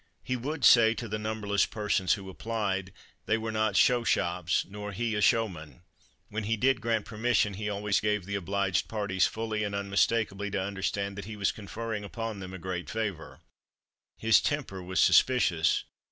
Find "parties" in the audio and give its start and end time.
8.87-9.27